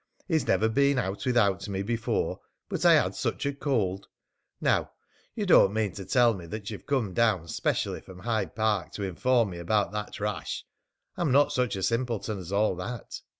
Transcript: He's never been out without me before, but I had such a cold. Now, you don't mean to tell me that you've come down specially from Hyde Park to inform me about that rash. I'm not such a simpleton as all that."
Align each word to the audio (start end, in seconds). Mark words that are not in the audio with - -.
He's 0.27 0.47
never 0.47 0.67
been 0.67 0.97
out 0.97 1.27
without 1.27 1.67
me 1.69 1.83
before, 1.83 2.39
but 2.67 2.87
I 2.87 2.93
had 2.93 3.13
such 3.13 3.45
a 3.45 3.53
cold. 3.53 4.07
Now, 4.59 4.89
you 5.35 5.45
don't 5.45 5.75
mean 5.75 5.91
to 5.91 6.05
tell 6.05 6.33
me 6.33 6.47
that 6.47 6.71
you've 6.71 6.87
come 6.87 7.13
down 7.13 7.47
specially 7.47 8.01
from 8.01 8.17
Hyde 8.17 8.55
Park 8.55 8.93
to 8.93 9.03
inform 9.03 9.51
me 9.51 9.59
about 9.59 9.91
that 9.91 10.19
rash. 10.19 10.65
I'm 11.17 11.31
not 11.31 11.51
such 11.53 11.75
a 11.75 11.83
simpleton 11.83 12.39
as 12.39 12.51
all 12.51 12.75
that." 12.77 13.21